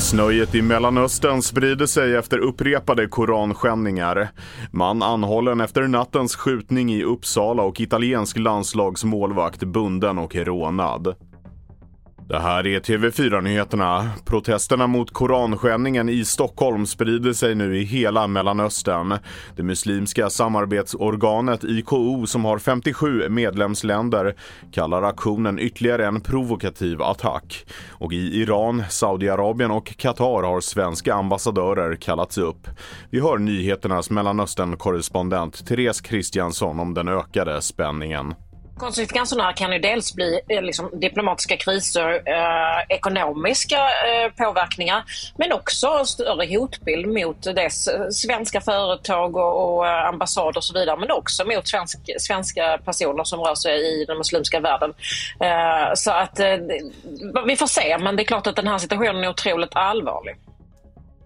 [0.00, 4.28] Missnöjet i Mellanöstern sprider sig efter upprepade koranskändningar.
[4.70, 11.14] Man anhållen efter nattens skjutning i Uppsala och italiensk landslagsmålvakt bunden och rånad.
[12.30, 14.10] Det här är TV4-nyheterna.
[14.24, 19.18] Protesterna mot koranskändningen i Stockholm sprider sig nu i hela Mellanöstern.
[19.56, 24.34] Det muslimska samarbetsorganet IKO som har 57 medlemsländer
[24.72, 27.66] kallar aktionen ytterligare en provokativ attack.
[27.90, 32.68] Och i Iran, Saudiarabien och Qatar har svenska ambassadörer kallats upp.
[33.10, 38.34] Vi hör nyheternas Mellanöstern-korrespondent Therese Kristiansson om den ökade spänningen.
[38.80, 45.04] Konsekvenserna kan ju dels bli eh, liksom, diplomatiska kriser, eh, ekonomiska eh, påverkningar
[45.36, 50.74] men också större hotbild mot dess eh, svenska företag och, och eh, ambassader och så
[50.78, 54.94] vidare men också mot svensk, svenska personer som rör sig i den muslimska världen.
[55.40, 56.56] Eh, så att eh,
[57.46, 60.36] vi får se men det är klart att den här situationen är otroligt allvarlig.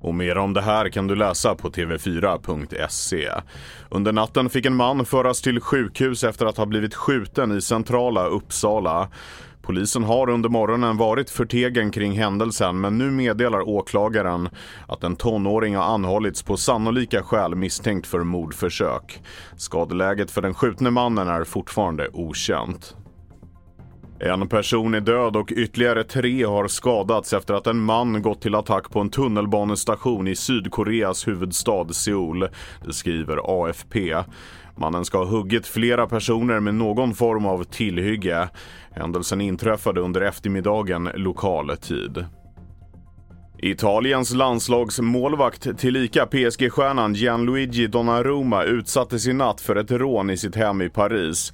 [0.00, 3.30] Och mer om det här kan du läsa på tv4.se.
[3.88, 8.26] Under natten fick en man föras till sjukhus efter att ha blivit skjuten i centrala
[8.26, 9.08] Uppsala.
[9.62, 14.48] Polisen har under morgonen varit förtegen kring händelsen men nu meddelar åklagaren
[14.86, 19.22] att en tonåring har anhållits på sannolika skäl misstänkt för mordförsök.
[19.56, 22.96] Skadeläget för den skjutne mannen är fortfarande okänt.
[24.20, 28.54] En person är död och ytterligare tre har skadats efter att en man gått till
[28.54, 32.48] attack på en tunnelbanestation i Sydkoreas huvudstad Seoul.
[32.86, 34.16] Det skriver AFP.
[34.76, 38.48] Mannen ska ha huggit flera personer med någon form av tillhygge.
[38.90, 42.24] Händelsen inträffade under eftermiddagen lokal tid.
[43.62, 50.82] Italiens landslagsmålvakt tillika PSG-stjärnan Gianluigi Donnarumma utsattes i natt för ett rån i sitt hem
[50.82, 51.52] i Paris.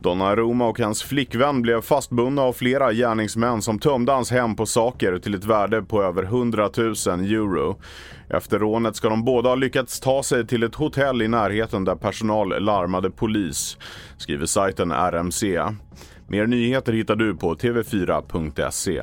[0.00, 5.18] Donnarumma och hans flickvän blev fastbundna av flera gärningsmän som tömde hans hem på saker
[5.18, 7.76] till ett värde på över 100 000 euro.
[8.30, 11.96] Efter rånet ska de båda ha lyckats ta sig till ett hotell i närheten där
[11.96, 13.78] personal larmade polis,
[14.16, 15.62] skriver sajten RMC.
[16.28, 19.02] Mer nyheter hittar du på tv4.se.